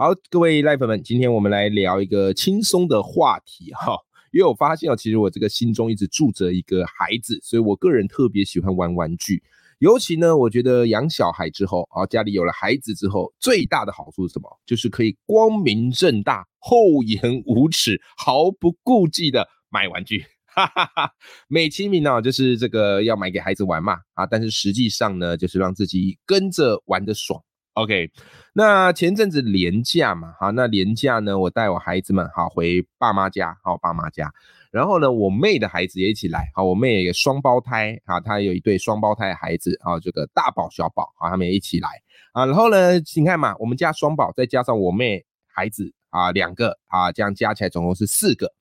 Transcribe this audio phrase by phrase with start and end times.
[0.00, 3.98] 好，各位 Life 们，今天我们来聊一个轻松的话题哈，
[4.30, 9.42] 因为我发现哦，其实我这个心中一直住着一个孩子，所以我个人特别喜欢玩玩具。
[9.80, 14.48] 尤其呢，我觉得养小孩之后啊，家里有了孩子之后，最大的好处是什么？
[14.64, 20.24] 就是可以光明正大、厚颜无耻、毫不顾忌的买玩具。
[20.46, 21.10] 哈哈哈，
[21.48, 27.42] 美其名呢，就是这个要买给孩子玩嘛啊，但是实际上呢，就是让自己跟着玩的爽。
[27.78, 28.10] OK，
[28.54, 34.32] 那前阵子连假嘛，好，那连假呢，我带我孩子们好回爸妈家，好爸妈家，
[34.72, 41.88] 然后呢，我妹的孩子也一起来，好，我妹有一个双胞胎，啊，她有一对双胞胎孩子，啊，这个大宝小宝，啊，他们也一起来，
[42.32, 48.52] 啊，然后呢，你看嘛，我们家双宝再加上我妹孩子啊，两个啊，这样加起来总共是四个。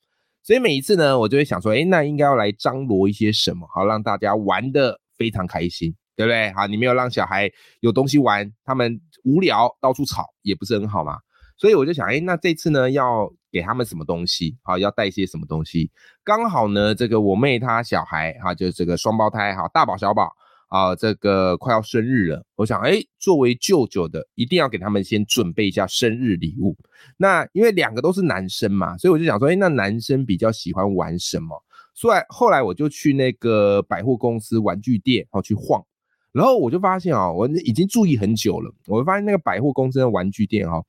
[0.44, 6.52] 所以每一次呢，我就会想说，哎，那应该要来张罗一些什么，好让大家玩的非常开心，对不对？
[6.54, 11.20] 好，你没有让小孩有东西玩，他们无聊到处吵，也不是很好嘛。
[11.58, 14.58] 所以我就想，哎，那这次呢，要给他们什么东西？
[14.64, 15.92] 好，要带些什么东西？
[16.24, 20.32] 刚好呢，这个我妹她小孩哈，就是这个双胞胎哈，大宝小宝
[20.70, 26.76] 啊，这个快要生日了，我想，哎，作为舅舅的，一定要给他们先准备一下生日礼物。
[27.16, 31.64] 那因为两个都是男生嘛，所以我就想说，哎，那男生比较喜欢玩什么？
[31.96, 35.84] 所以后来我就去那个百货公司玩具店，然后去晃，
[36.32, 40.84] 然后我就发现啊、我已经注意很久了，我发现那个百货公司的玩具店哈、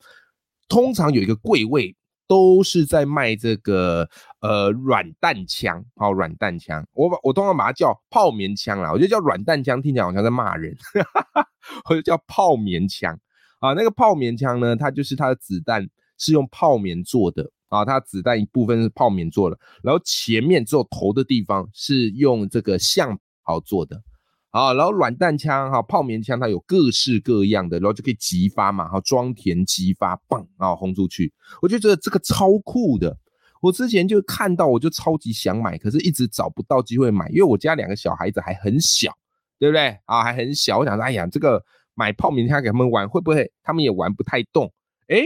[0.69, 4.07] 通常有一个柜位都是在卖这个
[4.41, 11.49] 呃软弹枪，好、软弹枪，我把我通常把它叫泡棉枪啦，我就叫软弹枪，听起来好像在骂人，哈哈哈
[11.89, 13.19] 我就叫泡棉枪
[13.61, 13.73] 啊。
[13.73, 24.03] 那个泡棉枪呢，它就是它的子弹是用泡棉做的啊，它子弹一部分是泡棉做的，然后前面只有头的地方是用这个橡好做的。
[24.51, 31.33] 啊，然后软弹枪哈，泡棉枪它有各式各样的，然后就可以击发嘛，哈，装填击发，棒，然后轰出去。
[31.61, 33.17] 我就觉得这个超酷的。
[33.61, 39.13] 我之前就看到，我就超级想买，可是一直找不到机会买，因为我家两个小孩子还很小，
[39.59, 40.23] 对不对啊？
[40.23, 41.63] 还很小，我想说，哎呀，这个
[41.95, 44.73] 买泡棉枪给他们玩，会不会他们也玩不太动？
[45.09, 45.25] 哎，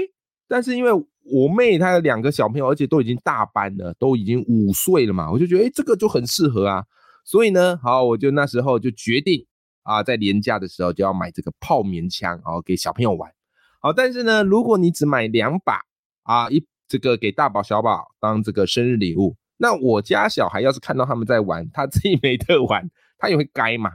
[0.48, 0.90] 但是因为
[1.30, 6.82] 我妹她有两个小朋友，而且都已经大班了，都已经五岁了嘛，我就觉得，哎，这个就很适合啊。
[7.24, 9.46] 所以呢，好，我就那时候就决定
[9.82, 13.32] 啊，在年假的时候就要买这个泡棉枪，好给小朋友玩。
[13.80, 15.80] 好，但是呢，如果你只买两把
[16.22, 23.92] 啊，一这个给大宝小宝当这个生日礼物，那我家小孩要是看到他们在玩，他自己没得玩，他也会该嘛。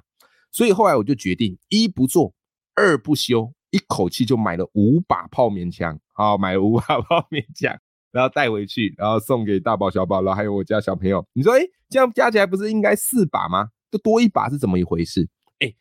[0.51, 2.33] 所以后来我就决定一不做，
[2.75, 7.77] 二不休，一口气就买了五把泡棉枪，好，买五把 泡棉枪。
[8.17, 11.23] 然后带回去，然后送给大宝、小宝，然后还有我家小朋友。
[11.33, 13.69] 你说，哎，这样加起来不是应该四把吗？
[13.91, 15.29] 就多一把是怎么一回事？
[15.59, 15.71] 哎，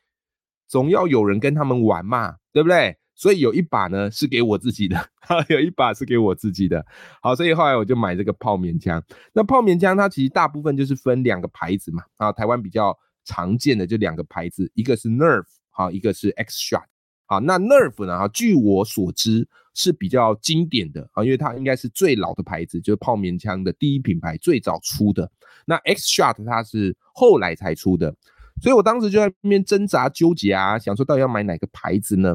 [0.69, 2.95] 总要有人跟他们玩嘛，对不对？
[3.15, 5.09] 所以有一把呢是给我自己的，
[5.49, 6.85] 有一把是给我自己的。
[7.23, 9.03] 好，所以后来我就买这个泡棉枪。
[9.33, 16.85] 那泡棉枪它其实大部分就是分两个牌子嘛，啊，台湾比较常见的就两个牌子，一个是 Nerf，好，一个是 X Shot。
[17.25, 18.19] 好，那 Nerf 呢？
[18.19, 25.31] 哈，据我所知是比较经典的啊，因为它应该是最老的牌子，就是泡棉枪的第一品牌，最早出的。
[25.67, 28.15] 那 X Shot 它是后来才出的，
[28.63, 32.35] 所以我当时就在那边挣扎纠结啊，想说到底要买哪个牌子呢？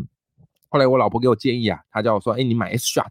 [0.70, 3.10] 后来我老婆给我建议啊，她叫我说，哎，你买 X Shot，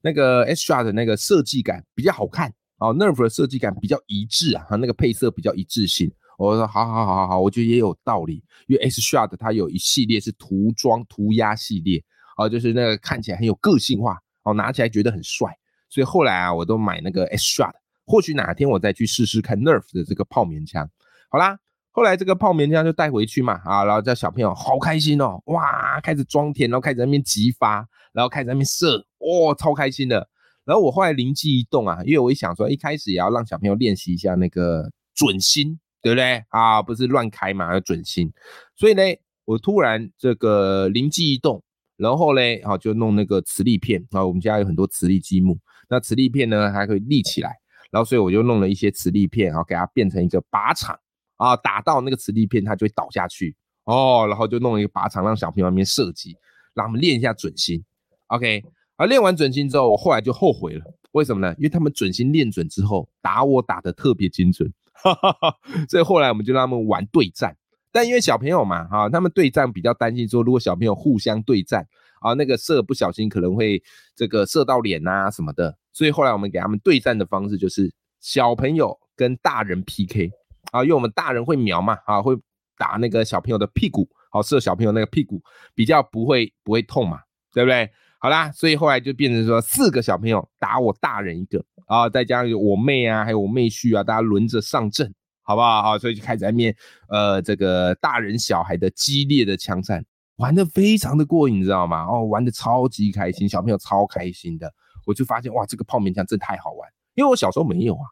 [0.00, 6.10] 那个 X Shot 的那个设计感比较好看，哦，Nerf 的设计感比较一致啊，它那个配色比较一致性。
[6.38, 12.02] 我说好好好好好，我觉得也有道理，因为 X Shot 它有一系列是涂装涂鸦系列，
[12.36, 15.48] 哦，就是那个看起来很有个性化，哦，拿起来觉得很帅，
[15.88, 17.72] 所以后来啊，我都买那个 S Shot，
[18.06, 20.88] 或许哪天我再去试试看 Nerf 的这个泡棉枪。
[21.30, 21.58] 好啦，
[21.90, 30.28] 后来这个泡棉枪就带回去嘛，啊，然后叫小朋友好开心哦，哇，开始装填，然后开始那边激发，然后开始那边射，哇，超开心的。
[30.64, 35.78] 然后我后来灵机一动啊，因为我一想说，一开始也要让小朋友练习一下那个准心。
[36.04, 36.82] 对不对啊？
[36.82, 38.32] 不是乱开嘛，要准心。
[38.74, 39.02] 所以呢，
[39.44, 41.62] 我突然这个灵机一动，
[42.02, 44.26] 然后嘞，好就弄那个磁力片啊。
[44.26, 45.56] 我们家有很多磁力积木，
[45.88, 47.54] 那磁力片呢还可以立起来。
[47.92, 50.98] 然后所以我就弄了一些磁力片，然后给它变成一个靶场
[51.36, 53.54] 啊，打到那个磁力片它就会倒下去
[53.84, 54.26] 哦。
[54.28, 56.36] 然后就弄一个靶场，让小朋友那边射击，
[56.74, 57.84] 让他们练一下准心。
[58.26, 58.64] OK，
[58.96, 60.84] 而练完准心之后，我后来就后悔了。
[61.12, 61.54] 为什么呢？
[61.58, 65.54] 因为他们准心练准之后，打我打的特别精准，哈哈哈
[65.88, 67.56] 所以后来我们就让他们玩对战。
[67.92, 71.86] 但因为小朋友嘛，哈，他们对战比较担心说，如果小朋友互相对战
[72.20, 73.82] 啊，那个射不小心可能会
[74.16, 80.30] 这个射到脸呐什么的，所以后来我们给他们对战的方式就是小朋友跟大人 PK
[80.70, 82.34] 啊，因为我们大人会瞄嘛，啊，会
[82.78, 85.42] 打那个小朋友的屁股，好射小朋友那个屁股
[85.74, 87.20] 比较不会不会痛嘛，
[87.52, 87.90] 对不对？
[88.18, 95.12] 好啦，所以后来就变成说四个小朋友打我大人一个啊，再加上我妹啊，还有我妹婿啊，大家轮着上阵。
[95.42, 95.82] 好不好？
[95.82, 96.74] 好，所以就开始在面，
[97.08, 100.04] 呃，这个大人小孩的激烈的枪战，
[100.36, 102.04] 玩的非常的过瘾，你知道吗？
[102.06, 104.72] 哦，玩的超级开心，小朋友超开心的。
[105.04, 108.06] 我就发现，哇，这个泡棉枪真太好玩，因为我小时候没有啊，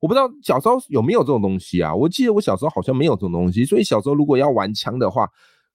[0.00, 1.94] 我不知道小时候有没有这种东西啊。
[1.94, 5.26] 我记得我小时候好像没有这种东西，所以小时候如果要玩枪的话，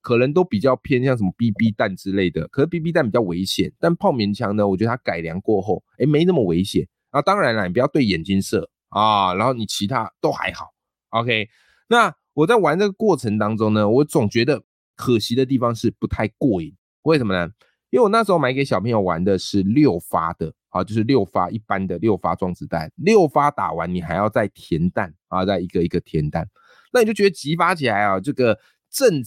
[0.01, 2.47] 可能都比较偏向什么 BB 弹之类的。
[2.49, 6.87] 可是 BB 弹比较危险，但泡棉枪呢，我觉得它改良过后，哎，没那么危险。
[7.09, 10.67] 啊，当然了，你不要对眼睛射啊，然后你其他都还好。
[11.09, 11.49] OK，
[11.87, 14.63] 那我在玩这个过程当中呢，我总觉得
[14.95, 16.75] 可惜的地方是不太过瘾。
[17.03, 17.51] 为什么呢？
[17.89, 26.47] 因为我那时候买给小朋友玩的是六发的，啊，就是六发一般的六发装子弹，六发打完你还要再填弹啊，再一个一个填弹，
[26.93, 28.59] 那你就觉得激发起来啊，这个
[28.91, 29.23] 正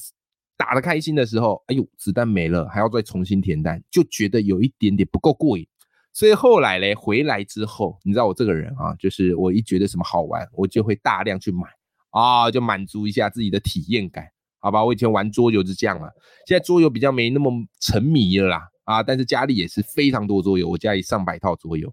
[0.56, 5.66] 打的开心的时候，哎呦，子弹没了，还要再重新填弹，就觉得有一点点不够过瘾。
[6.12, 11.62] 所以后来嘞，回来之后，你知道我这个人啊，就是我一觉得什么好玩，我就会大量去买
[12.10, 14.28] 啊，就满足一下自己的体验感，
[14.60, 14.84] 好吧？
[14.84, 16.08] 我以前玩桌游是这样嘛，
[16.46, 17.50] 现在桌游比较没那么
[17.80, 21.92] 沉迷了啦，啊，但是家里也是非常多桌游，我家里上百套桌游。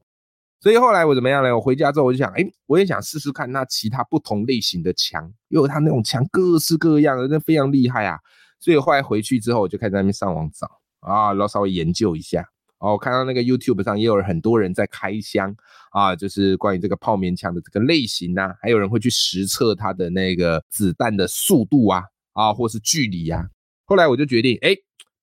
[0.61, 1.55] 所以后来我怎么样呢？
[1.55, 8.19] 我回家之后我就想，哎，我也想试试看那其他不同类型的枪，因为它那种枪各式各样的，那非常厉害啊。
[8.59, 10.67] 所以后来回去之后，我就开始在那边上网找
[10.99, 12.45] 啊，然后稍微研究一下。
[12.79, 15.55] 哦，我看到那个 YouTube 上也有很多人在开箱
[15.91, 22.03] 啊，就是关于这个泡棉枪的这个类型呐，还有人会去实测它的那个子弹的速度啊，
[22.33, 23.45] 啊，或是距离啊。
[23.85, 24.73] 后来我就决定，哎，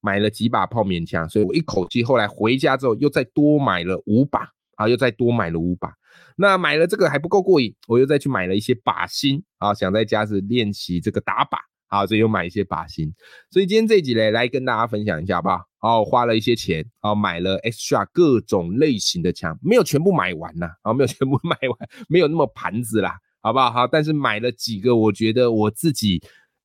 [0.00, 5.92] 买了几把泡棉枪，所以我一口气后来回家之后又再多买了五把啊，又再多买了五把。
[6.36, 11.56] 那买了这个还不够过瘾，我又再去买了一些靶心啊，想在家是练习这个打靶。
[11.88, 13.12] 好，所以又买一些靶心，
[13.50, 15.64] 所以今天这一集呢，来跟大家分享一下，好不好？
[15.78, 23.70] 好，花了一些钱，好，买了 extra 各种类型的枪，没有全部买完呐，好，没有全部 买完，没有那么盘子啦，好不好？
[23.70, 26.20] 好，但是买了几个，我觉得我自己，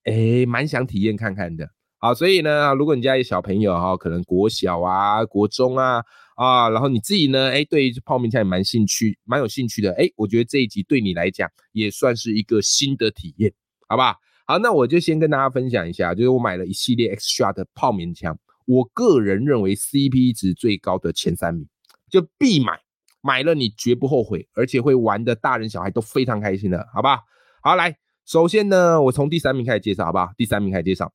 [0.06, 1.70] 哎，蛮想体验看看的。
[2.00, 6.04] 好，所以呢，如果你家有小朋友哈，可能国小啊、国中啊，
[6.36, 13.54] 啊，然后你自己呢，哎，对泡面枪也蛮兴趣，蛮有兴趣的，哎，我觉得这一集对你来讲也算是一个新的体验，
[13.88, 14.16] 好不好？
[14.52, 21.66] 好，那我就先跟大家分享一下，就是我买了一系列 X Shot 泡棉枪，我个人认为 CP 值最高的前三名，
[22.10, 22.78] 就必买，
[23.22, 27.22] 买了你绝不后悔，而且会玩的大人小孩都非常开心的，好吧？
[27.64, 27.96] 好，来，
[28.26, 30.32] 首先呢，我从第三名开始介绍，好不好？
[30.36, 31.14] 第三名开始介绍，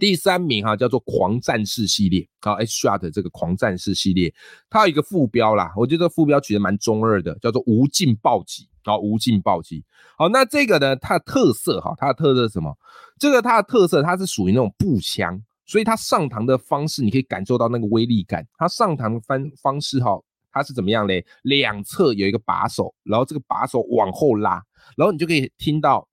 [0.00, 4.34] 第三名哈叫做狂战士系列，好，X Shot 这个狂战士系列，
[4.68, 8.68] 它有一个副标啦，我觉得副标取得蛮中二的，叫做无尽暴击。
[8.88, 9.84] 然后，无尽暴击。
[10.16, 10.96] 好，那这个呢？
[10.96, 12.74] 它的特色哈，它的特色是什么？
[13.18, 18.42] 这个它的特色，它是属于那种步枪，所以它上膛的方式，你可以感受到那个威力感。
[18.56, 20.18] 它上膛方方式哈，
[20.50, 21.22] 它是怎么样嘞？
[21.42, 24.62] 两侧有一个把手，然后这个把手往后拉，
[24.96, 26.08] 然后你就可以听到。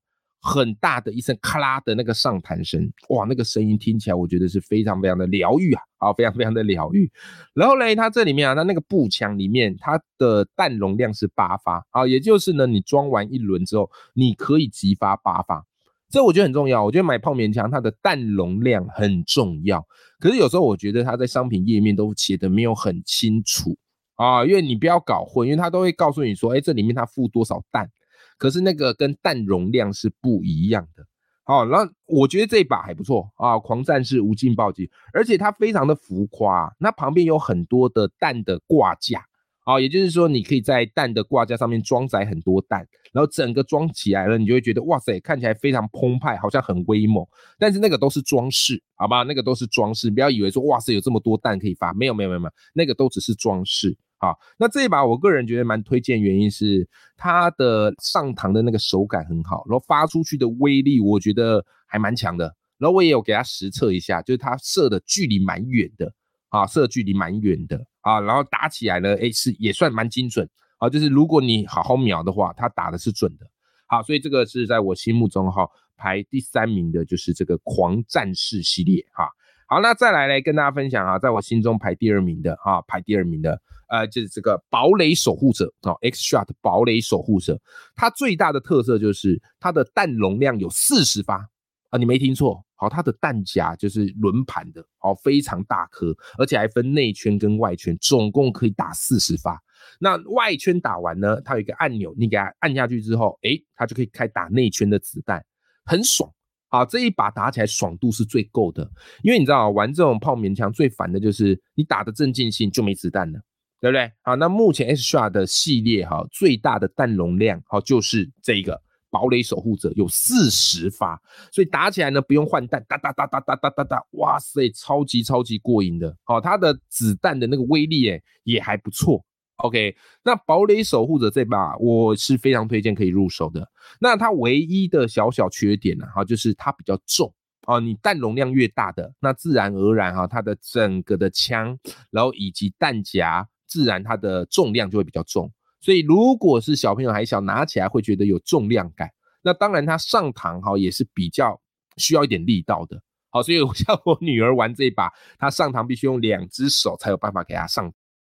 [0.46, 7.12] 很大的一声咔啦的那个上弹声，哇，那个声音听起来我觉得是非常非常的疗愈啊，啊，非常非常的疗愈。
[7.56, 15.66] 然后呢，它这里面啊，它那个步枪里面，它的弹容量是八发啊，也就是呢，你装完一轮之后，你可以激发八发，
[16.12, 16.86] 这我觉得很重要。
[16.86, 19.84] 我觉得买泡棉枪，它的弹容量很重要。
[20.20, 23.76] 可是有时候我觉得它在商品页面都写的没有很清楚
[24.14, 27.90] 啊，因为你不要搞混，因为它都会告诉你说，哎，这里面它附多少弹。
[28.38, 31.06] 可是那个跟弹容量是不一样的，
[31.44, 39.24] 好，那我觉得这一把还不错啊，狂战士无尽暴击，而且它非常的浮夸，那旁边有很多的弹的挂架，
[39.64, 47.26] 啊，也就是说你可以在弹的挂架上面装载很多弹，然后整个装起来了，你就会觉得哇塞，看起来非常澎湃，好像很威猛，
[47.58, 53.98] 但是那个都是装饰，好吧，那个都是装饰，不要以为说哇塞有这么多弹可以发，没有没有没有没有，那个都只是装饰。
[54.18, 62.56] 好，那这一把我个人觉得蛮推荐，原因是它的上膛的那个手感很好，然后发出去的威力我觉得还蛮强的。
[62.78, 66.12] 然后我也有给它实测一下，就是它射的距离蛮远的，
[66.50, 73.46] 啊，射距离蛮远的啊，然后打起来呢，哎，是也算蛮精准啊，就是如果你好好瞄的话，它打的是准的。
[73.86, 79.30] 好，所以这个是在我心目中哈排第三名的，就是这个狂战士系列哈。
[79.68, 83.62] 好，那再来呢，跟大家分享啊，在我心中排第二名的哈，排第二名的。
[83.88, 87.60] 呃，就是这个堡垒守护者哦，X Shot 堡垒守护者，
[87.96, 91.48] 它最大的特色就是它的弹容量有四十发
[91.90, 99.62] 啊，你没听错，好，它的弹夹就是轮盘的，好，非常大颗，而且还分内圈跟外圈，总共可以打四十发。
[100.00, 105.46] 那外圈打完呢，它有一个按钮，你给它按下去之后，诶，它就可以开打内圈的子弹，
[105.86, 106.30] 很爽。
[106.68, 108.90] 好，这一把打起来爽度是最够的，
[109.22, 113.40] 因为你知道玩这种泡棉枪最烦的就是你打的正尽兴就没子弹了。
[113.86, 114.12] 对不对？
[114.24, 126.18] 好，那目前 ssr 的系列哈，最大的弹容量好就是这个堡垒守护者有四十发，所以打起来呢不用换弹，哒哒哒哒哒哒哒哒，哇塞，超级超级过瘾的。
[126.24, 129.24] 好，它的子弹的那个威力诶也还不错。
[129.58, 133.70] OK，那堡垒守护者这把我是非常推荐可以入手的。
[134.00, 137.32] 那它唯一的小小缺点呢，哈，就是它比较重
[137.68, 137.80] 哦。
[137.80, 141.78] 你弹容量越大的，那自然而然哈，它的整个的枪，
[142.10, 143.48] 然后以及弹夹。
[143.76, 145.52] 自然它的重量就会比较重，
[145.82, 149.10] 所以如果是小朋友还小，拿起来会觉得有重量感。
[149.42, 151.60] 那当然它上膛哈也是比较
[151.98, 153.02] 需要一点力道的。
[153.32, 157.92] 好，所以 像我女儿玩这一把，她上膛必须用两只手才有办法给她上。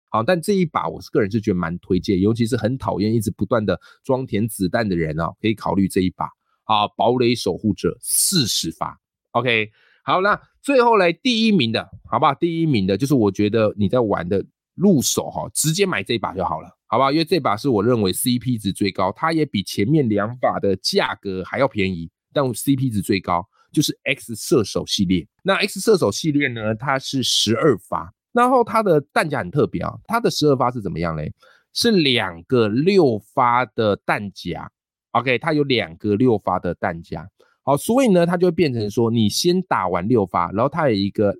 [0.09, 6.29] 好，但这一把我是个人是觉得蛮推荐，尤其是很讨厌一直不断的装填子弹的人哦，可以考虑这一把。
[6.65, 8.95] 好，堡垒守护者四十发
[9.31, 9.71] ，OK。
[10.03, 12.35] 好，那最后来第一名的，好不好？
[12.35, 14.45] 第一名的就是我觉得你在玩的。
[14.81, 17.11] 入手哈，直接买这一把就好了，好吧？
[17.11, 25.27] 因为这把是我认为 CP 值最高，它也比前面两把的价格还要便宜，但 CP 值最高就是 X 射手系列。
[25.43, 31.31] 那 X 射手系列呢，它是十二发，然后它的弹夹很特别啊，它的十二发是怎么样嘞？
[31.73, 34.67] 是两个六发的弹夹
[35.11, 37.29] ，OK，它有两个六发的弹夹，
[37.61, 41.35] 好，所以呢，它就会变成说，你先打完六发，然后它有一个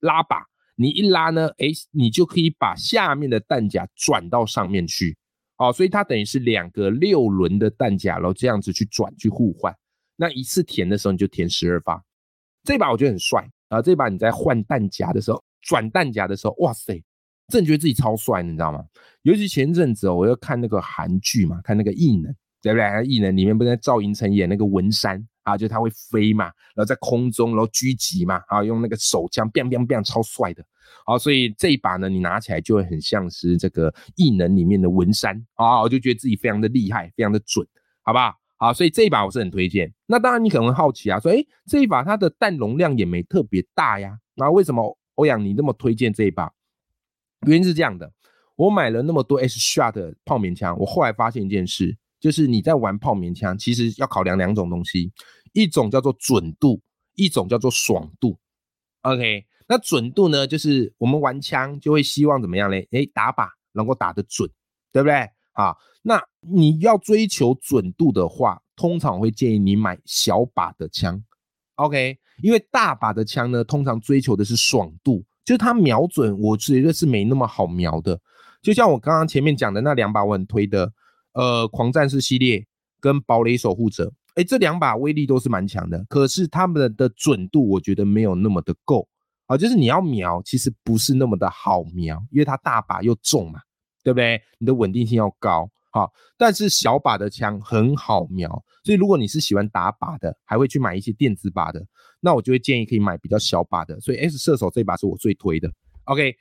[0.00, 0.46] 拉把。
[0.80, 5.16] 你一拉呢，哎，你就可以把下面的弹夹转到上面去，
[5.56, 9.74] 好，所以它等于是两个六轮的弹夹，然后这样子去转去互换。
[10.14, 12.00] 那一次填的时候你就填十二发，
[12.62, 13.82] 这把我觉得很帅啊！
[13.82, 17.02] 这把你在换弹夹的时候，转弹夹的时候，哇塞，
[17.48, 18.84] 真觉得自己超帅，你知道吗？
[19.22, 22.32] 尤其前阵子哦，我要看那个韩剧嘛，看那个异能，
[22.62, 23.04] 对不对？
[23.04, 25.26] 异能里面不是赵寅成演那个文山。
[25.48, 30.64] 啊，就他会飞嘛，然后在空中，然后狙击嘛，啊，用那个手枪 biu biu biu 超帅的。
[31.04, 37.66] 好，所以这一把呢，你拿起来就会很像是这个异能里面的文山啊，我就觉得自己非常的厉害，非常的准，
[38.02, 38.34] 好不好？
[38.56, 39.92] 好，所以这一把我是很推荐。
[40.06, 46.52] 那当然你可能会好奇啊，说，哎，这一把它的弹容量也没特别大呀，那为什么欧阳你那么推荐这一把？
[47.46, 48.12] 原因是这样的，
[48.56, 55.12] 我买了那么多 S shot 泡棉枪，我后来发现一件事，就是你在玩泡棉枪，其实要考量两种东西。
[55.52, 56.80] 一种叫做准度，
[57.14, 58.38] 一种叫做爽度。
[59.02, 62.86] OK，那准度呢，就是我们玩枪就会希望怎么样嘞？
[62.90, 64.50] 诶，打靶能够打得准，
[64.92, 65.28] 对不对？
[65.52, 71.22] 好，那你要追求准度的话，通常会建议你买小把的枪。
[71.76, 78.20] OK，因为大把的枪呢，通常追求的是爽度，就是它瞄准，我觉得是没那么好瞄的。
[78.60, 80.92] 就像我刚刚前面讲的那两把我很推的，
[81.32, 82.66] 呃，狂战士系列
[83.00, 84.12] 跟堡垒守护者。
[84.38, 89.08] 哎，这两把威力都是蛮强的，可是他们的准度我觉得没有那么的够
[89.46, 93.58] 啊，就是你要瞄，其实不是那么的好瞄，因为它大把又重嘛，
[94.04, 94.40] 对不对？
[94.58, 98.48] 你的稳定性要高，好，但是小把的枪很好瞄，
[98.84, 101.84] 所以如果你是喜欢打靶的，还会去买一些电子靶的，
[102.20, 105.68] 那我就会建议可以买比较小把的，所以 S 射手这把是我最推的。
[106.04, 106.32] OK，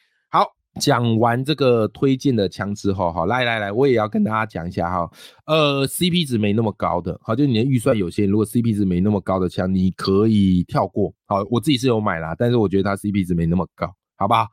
[0.80, 5.12] 讲完这个推荐的枪之后，哈，来来来，我也要跟大家讲一下哈，
[5.46, 11.14] 呃，CP 值没那么高的，好，就你的预算有限，如果 CP 值没那么高的枪，你可以跳过。
[11.26, 14.48] 好，我自己是有买啦，但是我觉得它 CP 值没那么高，好不好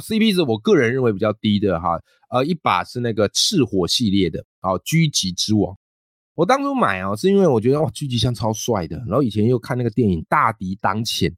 [0.00, 5.76] ？，CP 值我个人认为比较低的哈，呃，一把是那个赤火系列的，好，狙击之王。
[6.34, 11.30] 我当初买啊，是因为我觉得哇，狙击枪超帅的，然后以前又看那个电影《大敌当前》。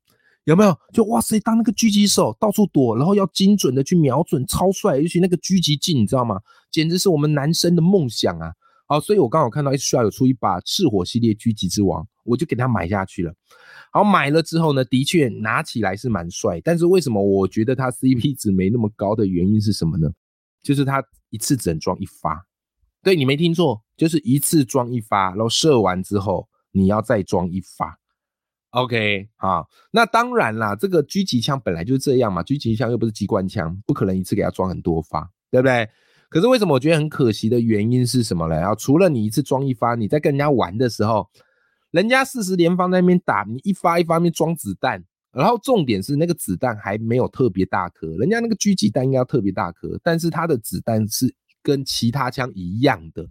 [0.45, 0.77] 有没有？
[0.93, 4.99] 就哇塞，当那个狙击手到处躲，然后要精准的去瞄准，超帅！
[4.99, 6.41] 尤其那个狙击镜，你知道吗？
[6.71, 8.53] 简直是我们男生的梦想啊！
[8.87, 13.33] 好，所以我刚好看到 H R 有出一把赤火系列狙击之王，我就给他买下去了。
[13.93, 20.11] 好，买了之后呢，的确拿起来是蛮帅，但是为什么我觉得它 CP 值没那么高的原因是什么呢？
[20.63, 22.45] 就是它一次只能装一发。
[23.03, 27.97] 对你没听错，就是一次装一发，然后射完之后你要再装一发。
[28.71, 35.89] OK，好，那当然啦，这个狙击枪本来就是这样嘛，狙击枪又不是机关枪，不可能一次给它装很多发，对不对？
[36.29, 38.61] 可是为什么我觉得很可惜的原因是什么呢？
[38.65, 41.29] 啊，除了你一次装一发，你在跟人家玩的时候，
[41.91, 53.27] 人家四十连发在那边打，你一发一发那边装子弹，然后重点是那个子弹还没有特别大颗，人家那个狙击弹应该要特别大颗，但是它的子弹是跟其他枪一样的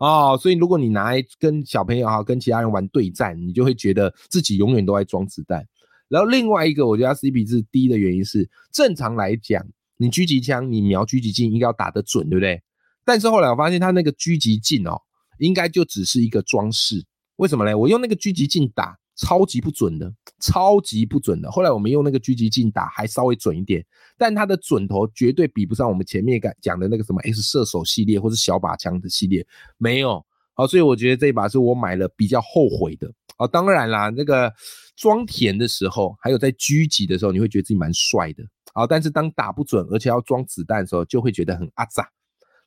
[0.00, 5.66] 哦，所以如果你拿来跟小朋友啊跟其他人玩对战，你就会觉得自己永远都在装子弹。
[6.08, 9.62] 然后另外一个我觉得 CP 值低的原因是，正常来讲，
[9.98, 12.62] 你狙击枪你瞄狙击镜应该要打得准，对不对？
[13.04, 15.00] 但是后来我发现他那个狙击镜哦，
[15.38, 17.04] 应该就只是一个装饰。
[17.36, 17.74] 为什么嘞？
[17.74, 18.98] 我用那个狙击镜打。
[19.20, 20.10] 超级不准的，
[20.40, 21.50] 超级不准的。
[21.50, 23.84] 后来我们用那个狙击镜打，还稍微准一点，
[24.16, 29.46] 但它的准头绝对比不上我们前面讲讲的那个什么 S 射手系列或是小把枪的系列，
[29.76, 30.24] 没有。
[30.54, 33.12] 好，所以我觉得这一把是我买了比较后悔的。
[33.36, 34.50] 哦，当然啦，那个
[34.96, 38.42] 装填的时候，还有在狙击的时候，你会觉得自己蛮帅的。
[38.72, 42.08] 好，但是当打不准，而且要装子弹的时候，就会觉得很阿杂。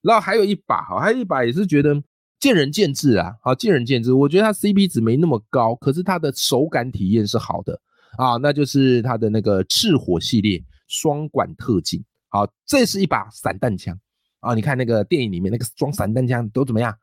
[0.03, 1.99] 然后还有一把，哈，还有一把也是觉得。
[2.43, 4.11] 见仁见智啊，好，见仁见智。
[4.11, 7.79] 我觉得它 CP 值没那么高，可是它的手感体验是好的
[8.17, 12.03] 啊，那就是它的那个赤火系列双管特警。
[12.27, 13.97] 好，这是一把散弹枪
[14.41, 16.93] 啊，你看那个电影里面那个装散弹枪都怎么样？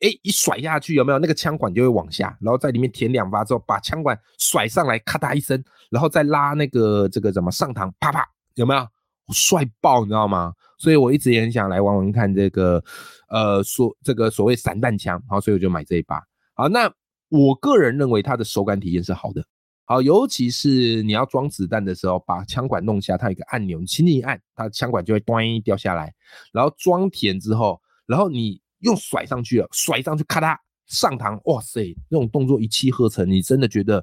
[0.00, 1.18] 哎，一甩下去有没有？
[1.18, 8.22] 那个枪管就会往下，然后在里面填两发之后，把枪管甩上来，咔嗒一声，然后再拉那个这个怎么上膛，啪啪，
[8.54, 8.86] 有没有？
[9.32, 10.52] 帅爆，你知道吗？
[10.78, 12.82] 所以我一直也很想来玩玩看这个，
[13.28, 16.22] 呃，所这个所谓散弹枪，好，所以我就买这一把。
[16.54, 16.90] 好，那
[17.28, 19.44] 我个人认为它的手感体验是好的，
[19.84, 26.14] 好，尤其是你要装子弹的时候，把枪管弄下，它有一个按钮，你轻轻一按，它枪管就会咚掉下来。
[26.52, 30.56] 然后装填之后，然后你又甩上去了，甩上去咔嗒
[30.86, 34.02] 上膛，哇塞，那种动作一气呵成，你真的觉得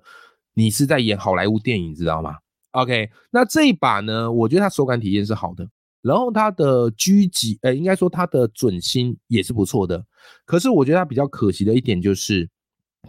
[0.54, 2.36] 你是在演好莱坞电影，知道吗
[2.72, 4.32] ？OK，那这一把呢？
[4.32, 5.68] 我觉得它手感体验是好的，
[6.02, 10.06] 然后它的狙击，呃，应该说它的准心也是不错的。
[10.46, 12.50] 可是我觉得它比较可惜的一点就是，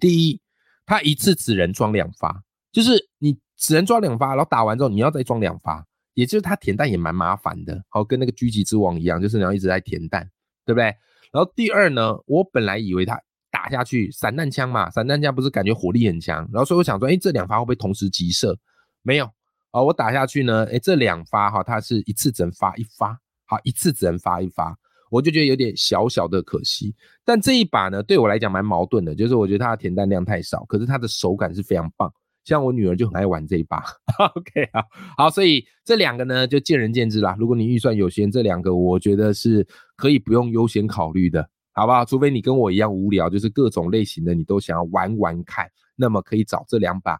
[0.00, 0.41] 第一，
[0.87, 5.85] 它一次只能装两发，就是你只能装两发，然后打完之后你要再装两发，
[6.15, 10.29] 也就是它填弹也蛮麻烦的，好，跟那个狙击之王一样，就是你要一直在填弹，
[10.65, 10.85] 对不对？
[11.31, 18.59] 然后第二呢，我本来以为它打下去散弹枪嘛，散弹枪不是感觉火力很强，然后所以我想说，哎，这两发会不会同时急射？
[19.02, 19.30] 没有。
[19.78, 24.76] 好，我打下去呢，哎，这两发哈，它是一次只能发一发，好，一次只能发一发，
[25.08, 26.93] 我就觉得有点小小的可惜。
[27.25, 32.12] 但这一把呢，对我来讲蛮矛盾的，就是我觉得它的填弹量太少，可是它的手感是非常棒。
[32.43, 33.84] 像我女儿就很爱玩这一把。
[34.34, 34.82] OK 啊，
[35.17, 37.36] 好，所以这两个呢就见仁见智啦。
[37.38, 39.64] 如果你预算有限，这两个我觉得是
[39.95, 42.04] 可以不用优先考虑的，好不好？
[42.04, 47.17] 除非你跟我一样无聊，就是各种类型的你都想要玩玩看，那么可以找这两把。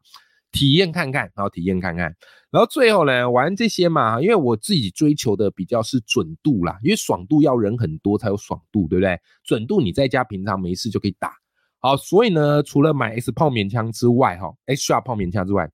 [0.59, 2.13] 体验看看，然后体验看看，
[2.51, 9.17] 然后最后呢，玩这些嘛，因为我自己追求的比较是准度啦，因为爽度要人很多才有爽度，对不对？
[9.45, 11.33] 准度你在家平常没事就可以打，
[11.79, 15.71] 好，所以呢，除了买 S 泡棉枪之外，哈，H R 泡棉枪之外，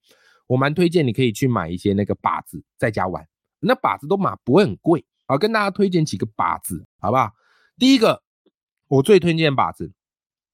[0.47, 3.27] 我蛮推荐你可以去买一些那个靶子在家玩，
[3.61, 7.31] 那靶子都买不会很贵，好，跟大家推荐几个靶子，好不好？
[7.79, 8.23] 第一个，
[8.89, 9.91] 我最推荐靶子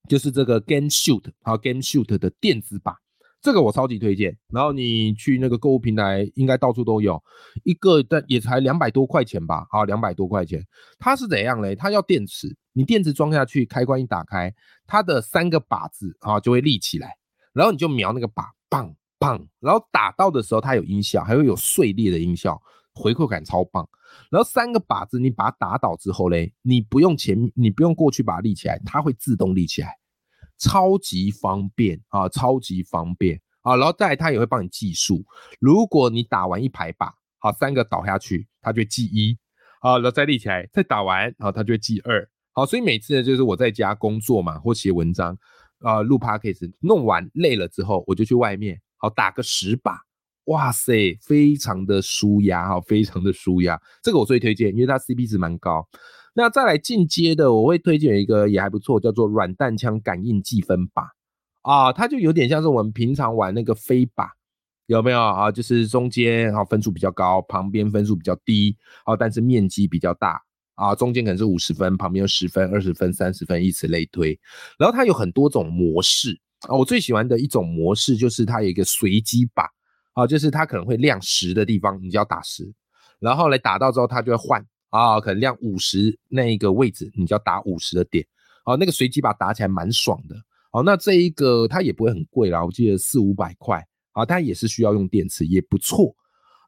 [0.09, 2.95] 就是这个 Game Shoot，好，Game Shoot 的电子靶。
[3.43, 7.23] 这个我超级推荐，然后你去那个购物平台，应该到处都有，
[7.65, 10.63] 一个但也才两百多块钱吧，啊，两百多块钱。
[10.99, 11.75] 它是怎样嘞？
[11.75, 14.55] 它要电池，你电池装下去，开关一打开，
[14.87, 17.17] 它的三个靶子啊就会立起来，
[17.55, 22.61] 然后你就瞄那个靶，棒棒，然后打到的时候它有音效，还会有碎裂的音效，
[22.95, 23.89] 回馈感超棒。
[24.29, 29.97] 然后三个靶子你把它打倒之后嘞，你不用前，你不用过去把它立起来，它会自动立起来。
[30.61, 33.41] 超级方便啊，超级方便。
[33.63, 35.23] 啊，然后再它也会帮你计数。
[35.59, 39.37] 如果你打完一排靶，好，三个倒下去，它就记一，
[39.83, 45.37] 好，然后再立起来，再打完，好，它就记二，好，所以每次呢，就是我在家工作嘛，或写文章
[45.81, 50.01] 啊，录 podcast，弄完累了之后，我就去外面，好，打个十把，
[50.45, 55.87] 哇塞，非常的舒压哈，非常的舒压，这个我最推荐，因为它 CP 值蛮高。
[56.35, 61.09] 那再来进阶的，我会推荐一个也还不错，叫做软弹枪感应计分靶
[61.63, 64.29] 啊，它就有点像是我们平常玩那个飞靶，
[64.87, 65.51] 有没有啊？
[65.51, 70.41] 就是中间啊分数比较高，旁边分数比较低，啊，但是面积比较大
[70.77, 74.39] 啊，中间可能是五十分，旁边有十分、二十分、三十分，以此类推。
[74.79, 79.67] 然后它有很多种模式啊，我最喜欢的一种模式就是它有一个随机靶
[80.15, 82.73] 啊，就是它可能会亮十的地方，你就要打十，
[83.19, 84.65] 然后来打到之后它就会换。
[84.91, 88.25] 啊，可能亮五十那一个位置，你就要打五十的点。
[88.65, 90.37] 好，那个随机把打起来蛮爽的。
[90.71, 93.85] 好，那这一个它也不会很贵啦，我记得四五百块。
[94.13, 96.13] 啊，它也是需要用电池，也不错。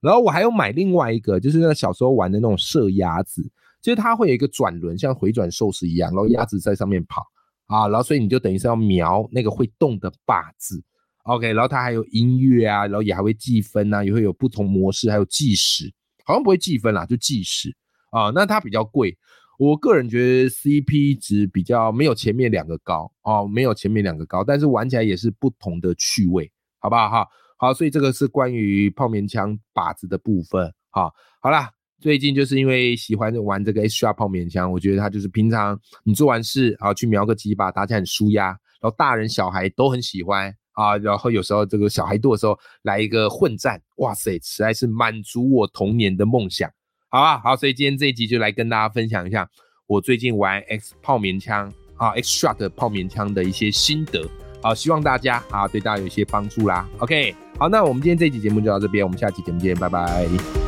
[0.00, 3.42] 然后我还有买另外一个，就是那小时候玩的那种射鸭子，
[3.82, 7.20] 就是它会有一个转轮，像回转寿司一样，然后鸭子在上面跑
[7.66, 10.80] 啊，然后所以你就等于是要瞄那个会动的靶子
[11.24, 15.92] OK，然后它还有音乐啊，然后也还会计分啊，也会有不同模式，还有计时，
[16.24, 17.74] 好像不会计分啦，就计时
[18.12, 18.30] 啊。
[18.30, 19.18] 那它比较贵，
[19.58, 26.48] 我个人觉得 CP 值比较没有前面两个高哦，没有前面两个高，但是玩起来也是不同的趣味，
[26.78, 27.26] 好不好哈？
[27.58, 30.72] 好，所以这个是关于泡棉枪靶子的部分。
[30.90, 31.68] 好，好啦，
[32.00, 38.46] 最近就是因为喜欢玩这个 HR 泡棉枪，我觉得它就是平常你做完事啊，去瞄个几把，打起来很舒压，
[38.80, 40.54] 然后大人小孩都很喜欢。
[40.72, 46.70] 啊，然后有时候这个小孩多的时候来一个混战，哇塞，实在是满足我童年的梦想，
[47.12, 47.38] 好啊？
[47.44, 49.46] 好，所以今天这一集就来跟大家分享一下
[49.86, 54.26] 我最近玩 X 泡棉枪啊，X Shot 泡棉枪的一些心得，
[54.62, 56.88] 好，希望大家啊对大家有一些帮助啦。
[57.00, 60.61] OK，好，那我们今天这一集节目就到这边，我们下期节目见，拜拜。